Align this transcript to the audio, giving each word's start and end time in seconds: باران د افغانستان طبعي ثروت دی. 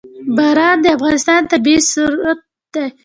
باران 0.35 0.77
د 0.81 0.85
افغانستان 0.97 1.41
طبعي 1.51 1.77
ثروت 1.91 2.39
دی. 2.73 2.85